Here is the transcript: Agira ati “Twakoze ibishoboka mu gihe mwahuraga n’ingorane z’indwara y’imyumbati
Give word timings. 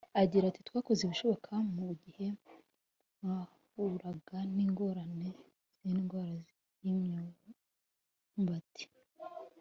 Agira 0.21 0.43
ati 0.47 0.61
“Twakoze 0.67 1.01
ibishoboka 1.03 1.51
mu 1.75 1.89
gihe 2.01 2.27
mwahuraga 3.21 4.37
n’ingorane 4.55 5.27
z’indwara 5.87 6.37
y’imyumbati 6.83 8.85